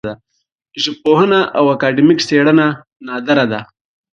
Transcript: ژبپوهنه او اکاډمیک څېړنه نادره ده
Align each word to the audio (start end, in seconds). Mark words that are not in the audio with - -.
ژبپوهنه 0.83 1.39
او 1.57 1.65
اکاډمیک 1.73 2.19
څېړنه 2.27 2.67
نادره 3.07 3.45
ده 3.51 3.59